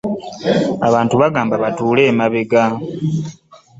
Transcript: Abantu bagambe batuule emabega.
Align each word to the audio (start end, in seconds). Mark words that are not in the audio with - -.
Abantu 0.87 1.13
bagambe 1.21 1.55
batuule 1.63 2.01
emabega. 2.11 2.63